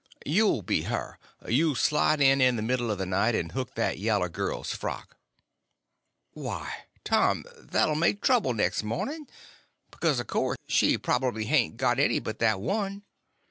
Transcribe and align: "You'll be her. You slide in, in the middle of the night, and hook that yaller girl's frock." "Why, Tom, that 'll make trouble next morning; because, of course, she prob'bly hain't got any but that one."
"You'll 0.25 0.63
be 0.63 0.81
her. 0.85 1.19
You 1.47 1.75
slide 1.75 2.21
in, 2.21 2.41
in 2.41 2.55
the 2.55 2.63
middle 2.63 2.89
of 2.89 2.97
the 2.97 3.05
night, 3.05 3.35
and 3.35 3.51
hook 3.51 3.75
that 3.75 3.99
yaller 3.99 4.29
girl's 4.29 4.73
frock." 4.73 5.15
"Why, 6.31 6.85
Tom, 7.03 7.45
that 7.55 7.85
'll 7.87 7.93
make 7.93 8.19
trouble 8.23 8.55
next 8.55 8.81
morning; 8.81 9.27
because, 9.91 10.19
of 10.19 10.25
course, 10.25 10.57
she 10.67 10.97
prob'bly 10.97 11.43
hain't 11.43 11.77
got 11.77 11.99
any 11.99 12.17
but 12.17 12.39
that 12.39 12.59
one." 12.59 13.03